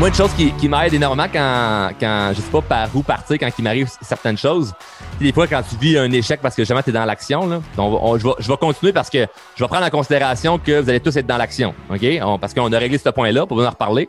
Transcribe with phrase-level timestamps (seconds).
[0.00, 3.36] Moi, une chose qui, qui m'aide énormément quand, quand je sais pas par où partir,
[3.38, 4.72] quand il m'arrive certaines choses,
[5.20, 7.60] des fois, quand tu vis un échec parce que justement, tu es dans l'action, là,
[7.76, 11.00] je, vais, je vais continuer parce que je vais prendre en considération que vous allez
[11.00, 11.74] tous être dans l'action.
[11.90, 12.00] OK?
[12.40, 14.08] parce qu'on a réglé ce point-là pour vous en reparler.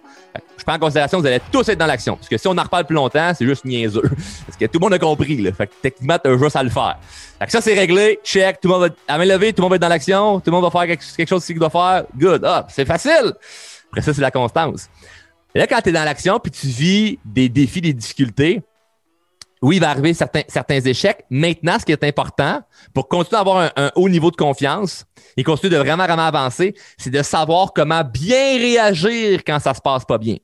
[0.57, 2.15] Je prends en considération que vous allez tous être dans l'action.
[2.15, 4.03] Parce que si on en reparle plus longtemps, c'est juste niaiseux.
[4.47, 5.41] Parce que tout le monde a compris.
[5.41, 5.51] Là.
[5.51, 6.99] Fait que techniquement, tu as juste à le faire.
[7.37, 8.17] Fait que ça, c'est réglé.
[8.23, 8.61] Check.
[8.61, 10.39] Tout le monde va à main levée, tout le monde va être dans l'action.
[10.39, 12.05] Tout le monde va faire quelque, chose qu'il doit faire.
[12.15, 12.45] Good.
[12.45, 13.33] Ah, c'est facile.
[13.91, 14.87] Après ça, c'est la constance.
[15.53, 18.61] Là, quand tu es dans l'action puis tu vis des défis, des difficultés,
[19.61, 21.23] oui, il va arriver certains, certains échecs.
[21.29, 22.61] Maintenant, ce qui est important
[22.93, 25.05] pour continuer à avoir un, haut niveau de confiance
[25.37, 29.81] et continuer de vraiment, vraiment avancer, c'est de savoir comment bien réagir quand ça se
[29.81, 30.37] passe pas bien.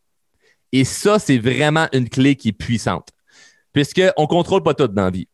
[0.71, 3.09] Et ça, c'est vraiment une clé qui est puissante.
[3.73, 5.27] Puisqu'on ne contrôle pas tout dans la vie.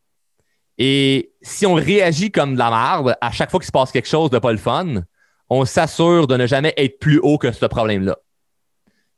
[0.78, 4.08] Et si on réagit comme de la merde à chaque fois qu'il se passe quelque
[4.08, 5.04] chose de pas le fun,
[5.50, 8.18] on s'assure de ne jamais être plus haut que ce problème-là.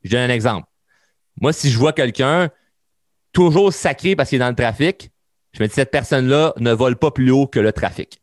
[0.06, 0.68] Je donne un exemple.
[1.42, 2.50] Moi, si je vois quelqu'un
[3.34, 5.10] toujours sacré parce qu'il est dans le trafic,
[5.52, 8.22] je me dis cette personne-là ne vole pas plus haut que le trafic.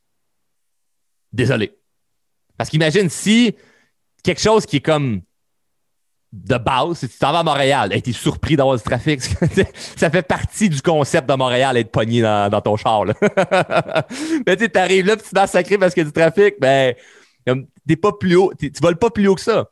[1.32, 1.76] Désolé.
[2.56, 3.54] Parce qu'imagine si
[4.22, 5.22] quelque chose qui est comme
[6.32, 9.20] de base, si tu t'en vas à Montréal, tu es surpris d'avoir du trafic.
[9.96, 13.04] ça fait partie du concept de Montréal, être pogné dans, ton char.
[14.46, 16.94] Mais tu arrives là, tu vas sacré parce qu'il y a du trafic, ben,
[17.86, 19.68] t'es pas plus haut, tu voles pas plus haut que ça.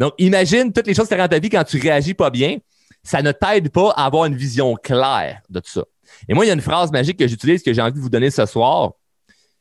[0.00, 2.56] Donc, imagine toutes les choses qui arrivent dans ta vie quand tu réagis pas bien.
[3.02, 5.84] Ça ne t'aide pas à avoir une vision claire de tout ça.
[6.28, 8.08] Et moi, il y a une phrase magique que j'utilise que j'ai envie de vous
[8.08, 8.92] donner ce soir.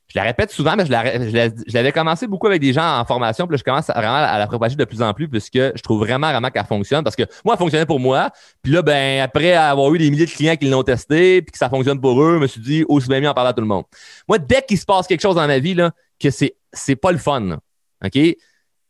[0.07, 3.53] Je la répète souvent, mais je, l'avais commencé beaucoup avec des gens en formation, puis
[3.53, 6.31] là, je commence vraiment à la propager de plus en plus puisque je trouve vraiment,
[6.31, 7.03] vraiment qu'elle fonctionne.
[7.03, 8.31] Parce que moi, elle fonctionnait pour moi.
[8.63, 11.57] Puis là, ben, après avoir eu des milliers de clients qui l'ont testé, puis que
[11.57, 13.61] ça fonctionne pour eux, je me suis dit, aussi bien mieux en parler à tout
[13.61, 13.83] le monde.
[14.27, 17.11] Moi, dès qu'il se passe quelque chose dans ma vie, là, que c'est, c'est pas
[17.11, 17.59] le fun,
[18.03, 18.15] OK?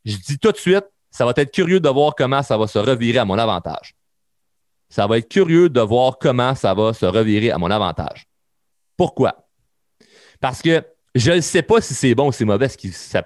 [0.06, 2.80] Je dis tout de suite, ça va être curieux de voir comment ça va se
[2.80, 3.96] revirer à mon avantage.
[4.90, 8.28] Ça va être curieux de voir comment ça va se revirer à mon avantage.
[8.98, 9.48] Pourquoi?
[10.40, 10.84] Parce que
[11.16, 13.24] je ne sais pas si c'est bon ou c'est mauvais ce qui ça,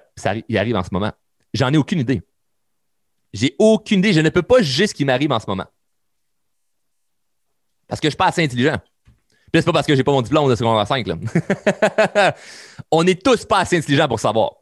[0.54, 1.12] arrive en ce moment.
[1.52, 2.22] J'en ai aucune idée.
[3.32, 4.12] J'ai aucune idée.
[4.12, 5.66] Je ne peux pas juger ce qui m'arrive en ce moment.
[7.88, 8.78] Parce que je ne suis pas assez intelligent.
[9.52, 11.06] Puis c'est pas parce que j'ai pas mon diplôme de secondaire 5.
[11.06, 12.34] Là.
[12.90, 14.52] on n'est tous pas assez intelligents pour savoir.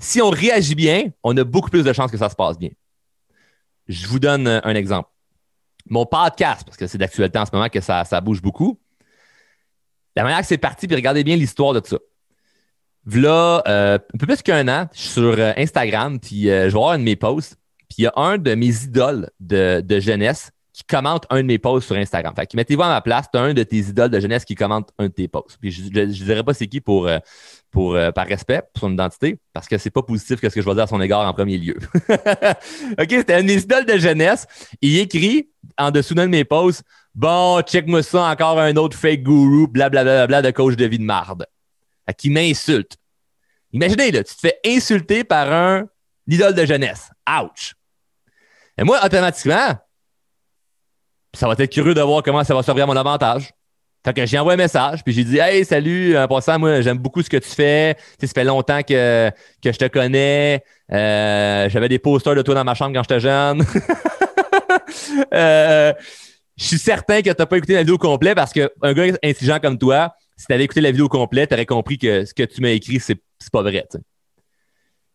[0.00, 2.70] Si on réagit bien, on a beaucoup plus de chances que ça se passe bien.
[3.86, 5.10] Je vous donne un exemple.
[5.88, 8.78] Mon podcast, parce que c'est d'actualité en ce moment que ça, ça bouge beaucoup,
[10.16, 11.98] la manière que c'est parti, puis regardez bien l'histoire de tout ça.
[13.04, 16.76] Voilà, euh, un peu plus qu'un an, je suis sur euh, Instagram, puis euh, je
[16.76, 17.56] vais un de mes posts,
[17.88, 21.58] puis il y a un de mes idoles de, jeunesse qui commente un de mes
[21.58, 22.34] posts sur Instagram.
[22.34, 24.90] Fait que mettez-vous à ma place, tu un de tes idoles de jeunesse qui commente
[24.98, 25.58] un de tes posts.
[25.60, 27.08] Puis je ne dirais pas c'est qui pour,
[27.70, 30.66] pour, par respect pour son identité, parce que c'est pas positif que ce que je
[30.66, 31.76] vais dire à son égard en premier lieu.
[32.98, 34.46] OK, c'était un de mes idoles de jeunesse.
[34.80, 36.82] Il écrit en dessous d'un de mes posts
[37.14, 40.98] Bon, check-moi ça, encore un autre fake guru, blablabla, bla, bla, de coach de vie
[40.98, 41.46] de marde.
[42.16, 42.96] Qui m'insulte.
[43.72, 45.88] Imaginez, là, tu te fais insulter par un
[46.26, 47.10] idole de jeunesse.
[47.28, 47.74] Ouch!
[48.76, 49.76] Et moi, automatiquement,
[51.34, 53.50] ça va être curieux de voir comment ça va servir à mon avantage.
[54.04, 56.96] Fait que j'ai envoyé un message, puis j'ai dit Hey, salut, en passant, moi, j'aime
[56.96, 57.96] beaucoup ce que tu fais.
[58.18, 59.30] Tu ça fait longtemps que,
[59.62, 60.64] que je te connais.
[60.90, 63.62] Euh, j'avais des posters de toi dans ma chambre quand j'étais jeune.
[65.34, 65.92] euh,
[66.56, 69.58] je suis certain que tu n'as pas écouté la vidéo complète parce qu'un gars intelligent
[69.60, 72.44] comme toi, si tu avais écouté la vidéo complète, tu aurais compris que ce que
[72.44, 73.20] tu m'as écrit, c'est
[73.52, 73.86] pas vrai.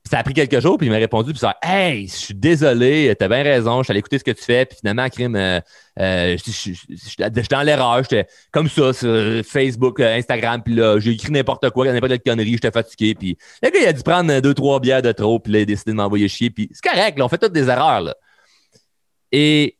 [0.07, 3.15] Ça a pris quelques jours, puis il m'a répondu, puis ça, hey, je suis désolé,
[3.17, 5.59] t'as bien raison, je suis allé écouter ce que tu fais, puis finalement, crime, euh,
[5.99, 11.31] euh, j'étais dans l'erreur, j'étais comme ça sur Facebook, euh, Instagram, puis là, j'ai écrit
[11.31, 14.53] n'importe quoi, n'importe quelle connerie, j'étais fatigué, puis le gars, il a dû prendre deux,
[14.53, 17.17] trois bières de trop, puis là, il a décidé de m'envoyer chier, puis c'est correct,
[17.17, 18.15] là, on fait toutes des erreurs, là.
[19.31, 19.77] Et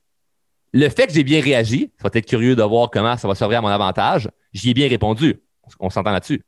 [0.74, 3.36] le fait que j'ai bien réagi, ça va être curieux de voir comment ça va
[3.36, 5.40] servir à mon avantage, j'y ai bien répondu.
[5.80, 6.44] On s'entend là-dessus.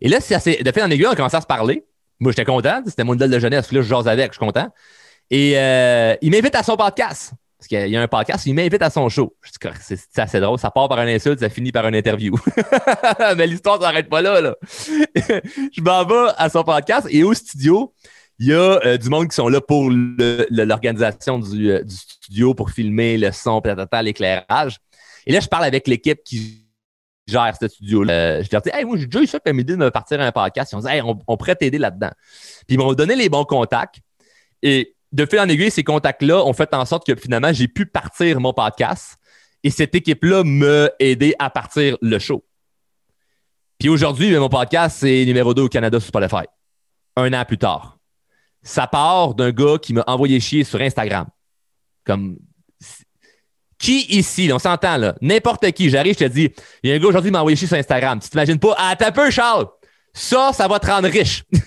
[0.00, 0.22] Et là, de
[0.72, 1.84] fait en aiguille, on a commencé à se parler.
[2.20, 2.82] Moi, j'étais content.
[2.86, 3.66] C'était mon idole de jeunesse.
[3.66, 4.68] Puis là, je jase avec, je suis content.
[5.30, 7.32] Et euh, il m'invite à son podcast.
[7.58, 9.34] Parce qu'il y a un podcast, il m'invite à son show.
[9.42, 10.58] Je dis, c'est assez drôle.
[10.58, 12.36] Ça part par un insulte, ça finit par une interview.
[13.38, 14.40] Mais l'histoire s'arrête pas là.
[14.42, 14.54] là.
[15.14, 17.94] je m'en vais à son podcast et au studio,
[18.38, 22.70] il y a euh, du monde qui sont là pour l'organisation euh, du, studio, pour
[22.70, 23.62] filmer le son,
[24.02, 24.76] l'éclairage.
[25.26, 26.63] Et là, je parle avec l'équipe qui
[27.26, 28.42] gère ce studio-là.
[28.42, 30.32] Je leur dis, hey, moi, j'ai déjà eu ça comme idée de me partir un
[30.32, 30.72] podcast.
[30.72, 32.10] Ils ont dit, hey, on, pourrait t'aider là-dedans.
[32.66, 33.96] Puis ils m'ont donné les bons contacts.
[34.62, 37.86] Et de fil en aiguille, ces contacts-là ont fait en sorte que finalement, j'ai pu
[37.86, 39.16] partir mon podcast.
[39.62, 42.44] Et cette équipe-là m'a aidé à partir le show.
[43.78, 46.46] Puis aujourd'hui, mon podcast, c'est numéro 2 au Canada sur Spotify.
[47.16, 47.94] Un an plus tard
[48.64, 51.28] ça part d'un gars qui m'a envoyé chier sur Instagram.
[52.04, 52.38] Comme
[53.84, 56.50] qui ici, on s'entend là, n'importe qui, j'arrive, je te dis,
[56.82, 58.18] il y a un gars aujourd'hui qui m'a envoyé chier sur Instagram.
[58.18, 59.66] Tu t'imagines pas, ah, t'as peu, Charles!
[60.14, 61.44] Ça, ça va te rendre riche.
[61.52, 61.60] tu,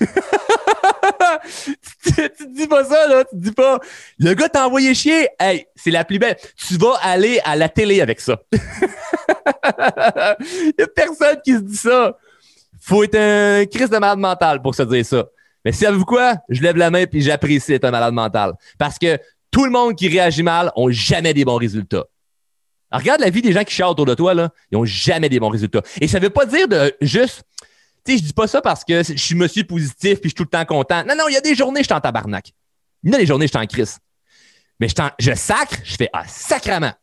[2.14, 3.24] te dis pas ça, là.
[3.26, 3.78] Tu dis pas,
[4.18, 5.28] le gars t'a envoyé chier.
[5.40, 6.38] Hey, c'est la plus belle.
[6.56, 8.40] Tu vas aller à la télé avec ça.
[8.52, 8.60] Il
[10.80, 12.18] y a personne qui se dit ça.
[12.80, 15.26] Faut être un Christ de malade mental pour se dire ça.
[15.66, 16.36] Mais savez-vous quoi?
[16.48, 18.54] Je lève la main puis j'apprécie être un malade mental.
[18.80, 19.20] Parce que
[19.58, 22.06] tout le monde qui réagit mal ont jamais des bons résultats.
[22.92, 24.52] regarde la vie des gens qui chantent autour de toi.
[24.70, 25.82] Ils ont jamais des bons résultats.
[26.00, 27.42] Et ça veut pas dire de juste
[28.06, 30.36] tu sais, je dis pas ça parce que je suis monsieur positif puis je suis
[30.36, 31.04] tout le temps content.
[31.06, 32.54] Non, non, il y a des journées, je suis en tabarnak.
[33.04, 33.98] Il y a des journées, je suis en crise.
[34.80, 36.94] Mais je, je sacre, je fais ah, sacrement.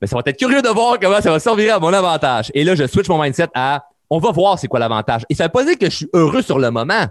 [0.00, 2.50] Mais ça va être curieux de voir comment ça va servir à mon avantage.
[2.54, 5.22] Et là, je switch mon mindset à on va voir c'est quoi l'avantage.
[5.30, 7.06] Et ça veut pas dire que je suis heureux sur le moment,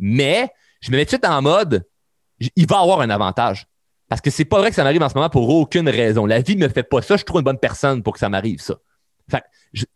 [0.00, 0.50] mais
[0.80, 1.86] je me mets tout de suite en mode
[2.56, 3.68] il va avoir un avantage.
[4.14, 6.24] Parce que c'est pas vrai que ça m'arrive en ce moment pour aucune raison.
[6.24, 7.16] La vie ne me fait pas ça.
[7.16, 8.76] Je trouve une bonne personne pour que ça m'arrive, ça.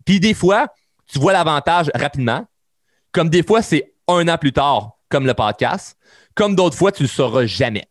[0.05, 0.67] puis des fois,
[1.07, 2.45] tu vois l'avantage rapidement.
[3.13, 5.97] Comme des fois, c'est un an plus tard, comme le podcast.
[6.35, 7.89] Comme d'autres fois, tu ne le sauras jamais.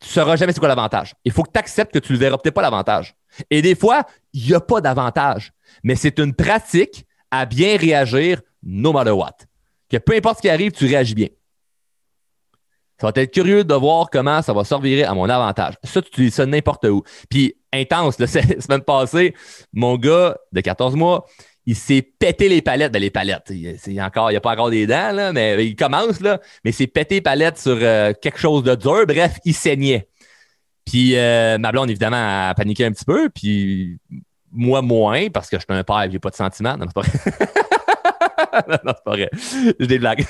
[0.00, 1.14] Tu ne sauras jamais c'est quoi l'avantage.
[1.24, 3.16] Il faut que tu acceptes que tu ne verras peut-être pas l'avantage.
[3.48, 4.02] Et des fois,
[4.34, 5.54] il n'y a pas d'avantage.
[5.82, 9.38] Mais c'est une pratique à bien réagir no matter what.
[9.88, 11.28] Que peu importe ce qui arrive, tu réagis bien.
[13.02, 15.74] Ça va être curieux de voir comment ça va servir à mon avantage.
[15.82, 17.02] Ça, tu utilises ça n'importe où.
[17.28, 19.34] Puis, intense, la semaine passée,
[19.72, 21.26] mon gars de 14 mois,
[21.66, 22.92] il s'est pété les palettes.
[22.92, 26.20] Ben, les palettes, il, encore, il a pas encore des dents, là, mais il commence,
[26.20, 29.04] là, mais il s'est pété les palettes sur euh, quelque chose de dur.
[29.04, 30.06] Bref, il saignait.
[30.84, 33.98] Puis euh, ma blonde, évidemment, a paniqué un petit peu, puis
[34.52, 36.76] moi moins, parce que je suis un père et j'ai pas de sentiments.
[36.76, 37.02] Non, pas
[38.66, 38.78] vrai.
[38.84, 39.30] non, c'est pas vrai.
[39.78, 40.24] J'ai des blagues.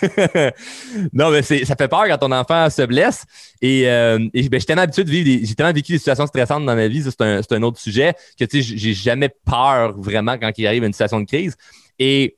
[1.12, 3.25] non, mais ça fait peur quand ton enfant se blesse.
[3.61, 6.75] Et, euh, ben, j'ai tellement habitué de vivre j'ai tellement vécu des situations stressantes dans
[6.75, 10.67] ma vie, c'est un, autre sujet, que tu sais, j'ai jamais peur vraiment quand il
[10.67, 11.56] arrive une situation de crise.
[11.99, 12.37] Et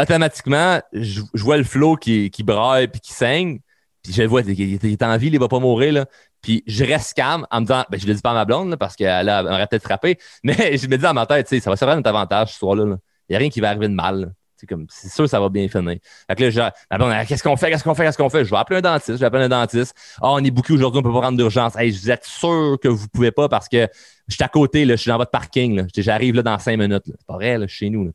[0.00, 3.60] automatiquement, je, vois le flot qui, braille puis qui saigne.
[4.02, 5.92] Puis je le vois, il, est en vie, il va pas mourir.
[5.92, 6.06] Là.
[6.42, 8.76] Puis je reste calme en me disant, ben, je le dis pas à ma blonde
[8.76, 11.96] parce qu'elle aurait peut-être frappé, mais je me dis dans ma tête, ça va servir
[11.96, 12.96] notre avantage ce soir-là.
[13.30, 14.32] N'y a rien qui va arriver de mal.
[14.56, 15.96] C'est comme, c'est sûr ça va bien finir.
[16.28, 18.44] Fait que là, ah, qu'est-ce qu'on fait, qu'est-ce qu'on fait, qu'est-ce qu'on fait?
[18.44, 19.92] Je vais appeler un dentiste, je vais appeler un dentiste.
[20.18, 21.72] Ah, on est beaucoup aujourd'hui, on peut pas prendre d'urgence.
[21.74, 23.88] Vous êtes sûr que vous pouvez pas parce que
[24.28, 27.02] je suis à côté, là, je suis dans votre parking, J'arrive là dans cinq minutes,
[27.06, 28.12] C'est pas vrai, là, chez nous,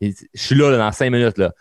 [0.00, 1.52] Je suis là, là, dans cinq minutes, là.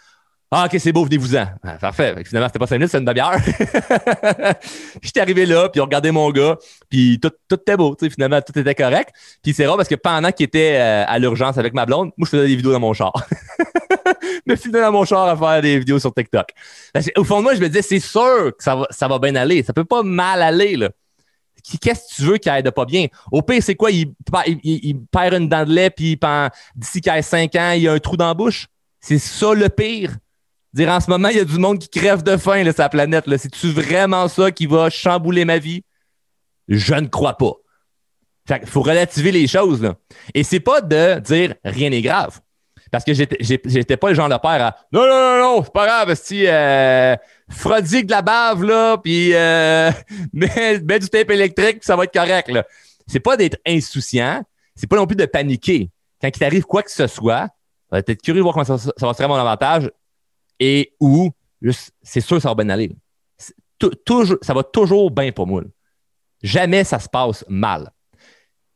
[0.56, 1.46] Ah, ok, c'est beau, venez-vous-en.
[1.64, 2.16] Ah, parfait.
[2.26, 3.40] Finalement, c'était pas cinq minutes, c'était une demi-heure.
[5.02, 6.58] J'étais arrivé là, puis on regardait mon gars,
[6.90, 9.10] puis tout, tout était beau, tu sais, finalement, tout était correct.
[9.42, 12.26] Puis c'est rare parce que pendant qu'il était euh, à l'urgence avec ma blonde, moi,
[12.26, 13.14] je faisais des vidéos dans mon char.
[14.46, 16.50] me filais dans mon char à faire des vidéos sur TikTok.
[17.18, 19.36] Au fond de moi, je me disais, c'est sûr que ça va, ça va bien
[19.36, 19.64] aller.
[19.64, 20.90] Ça peut pas mal aller, là.
[21.82, 23.08] Qu'est-ce que tu veux qu'il aille de pas bien?
[23.32, 23.90] Au pire, c'est quoi?
[23.90, 24.14] Il,
[25.12, 26.20] perd une dent de lait, puis
[26.76, 28.68] d'ici qu'il ait 5 ans, il a un trou dans la bouche?
[29.00, 30.12] C'est ça le pire.
[30.74, 32.90] Dire en ce moment, il y a du monde qui crève de faim, là, sa
[32.90, 33.26] planète.
[33.38, 35.84] C'est-tu vraiment ça qui va chambouler ma vie?
[36.68, 37.54] Je ne crois pas.
[38.48, 39.82] Fait faut relativiser les choses.
[39.82, 39.96] Là.
[40.34, 42.40] Et c'est pas de dire rien n'est grave.
[42.92, 45.88] Parce que j'étais pas le genre de père à Non, non, non, non, c'est pas
[45.88, 49.90] grave, si euh, de la bave, là, puis euh,
[50.34, 52.50] mets, du tape électrique, puis ça va être correct.
[52.50, 52.64] Là.
[53.08, 54.44] C'est pas d'être insouciant,
[54.76, 55.90] c'est pas non plus de paniquer.
[56.22, 57.50] Quand il t'arrive quoi que ce soit,
[57.90, 59.90] va être curieux de voir comment ça, ça va se faire mon avantage
[60.60, 61.32] et où
[62.02, 62.92] c'est sûr que ça va bien aller.
[64.42, 65.64] Ça va toujours bien pour moi.
[66.42, 67.92] Jamais ça se passe mal.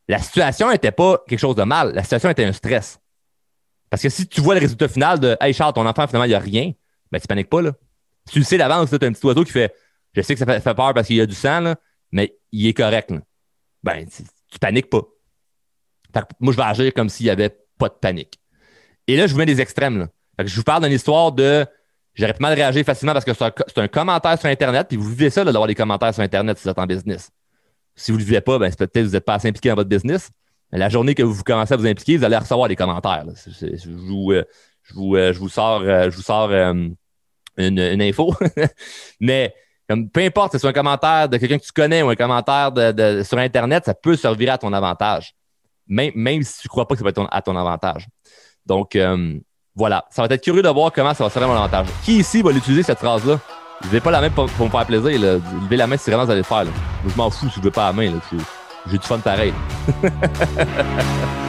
[0.07, 1.93] La situation n'était pas quelque chose de mal.
[1.93, 2.99] La situation était un stress.
[3.89, 6.29] Parce que si tu vois le résultat final de Hey Charles, ton enfant, finalement, il
[6.29, 6.71] n'y a rien,
[7.11, 7.61] ben tu paniques pas.
[7.61, 7.73] Là.
[8.25, 9.73] Si tu le sais d'avance, tu as un petit oiseau qui fait
[10.13, 11.73] Je sais que ça fait, peur parce qu'il y a du sang,
[12.11, 13.13] mais il est correct.
[13.83, 15.01] Ben, tu, ne paniques pas.
[16.39, 18.39] moi, je vais agir comme s'il n'y avait pas de panique.
[19.07, 19.97] Et là, je vous mets des extrêmes.
[19.99, 20.07] Là
[20.45, 21.65] je vous parle d'une histoire de.
[22.13, 25.29] J'aurais pu mal réagir facilement parce que c'est un, commentaire sur Internet, puis vous vivez
[25.29, 27.29] ça d'avoir des commentaires sur Internet si vous êtes en business.
[27.95, 29.69] Si vous ne le vivez pas, ben, c'est peut-être que vous n'êtes pas assez impliqué
[29.69, 30.31] dans votre business.
[30.71, 33.23] Mais la journée que vous commencez à vous impliquer, vous allez recevoir des commentaires.
[33.45, 34.43] je, vous, euh,
[34.97, 36.89] euh, je, vous, sors, euh,
[37.57, 38.33] une, info.
[39.19, 39.53] Mais
[39.87, 42.71] peu importe, c'est sur un commentaire de quelqu'un que tu connais ou un commentaire
[43.23, 45.33] sur Internet, ça peut servir à ton avantage.
[45.87, 48.07] Même, même si tu ne crois pas que ça va être à ton avantage.
[48.65, 48.97] Donc,
[49.77, 51.85] voilà, ça va être curieux de voir comment ça va servir mon avantage.
[52.03, 53.37] Qui ici va l'utiliser cette phrase-là?
[53.83, 55.21] Levez pas la main pour, me faire plaisir.
[55.21, 55.33] Là.
[55.63, 56.65] Levez la main si vraiment vous allez le faire.
[57.07, 58.19] Je m'en fous si vous levez pas la main.
[58.89, 59.53] J'ai du fun pareil.